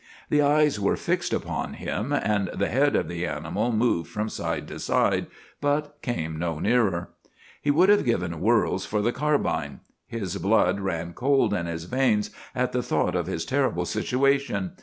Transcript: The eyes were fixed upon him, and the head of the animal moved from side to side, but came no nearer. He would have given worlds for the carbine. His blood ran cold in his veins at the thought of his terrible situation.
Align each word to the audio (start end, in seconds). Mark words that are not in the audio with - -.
The 0.31 0.41
eyes 0.41 0.79
were 0.79 0.97
fixed 0.97 1.31
upon 1.31 1.73
him, 1.75 2.11
and 2.11 2.49
the 2.55 2.69
head 2.69 2.95
of 2.95 3.07
the 3.07 3.27
animal 3.27 3.71
moved 3.71 4.09
from 4.09 4.29
side 4.29 4.67
to 4.69 4.79
side, 4.79 5.27
but 5.61 6.01
came 6.01 6.39
no 6.39 6.57
nearer. 6.57 7.09
He 7.61 7.69
would 7.69 7.89
have 7.89 8.03
given 8.03 8.39
worlds 8.41 8.83
for 8.83 9.03
the 9.03 9.11
carbine. 9.13 9.81
His 10.07 10.35
blood 10.37 10.79
ran 10.79 11.13
cold 11.13 11.53
in 11.53 11.67
his 11.67 11.83
veins 11.83 12.31
at 12.55 12.71
the 12.71 12.81
thought 12.81 13.13
of 13.15 13.27
his 13.27 13.45
terrible 13.45 13.85
situation. 13.85 14.71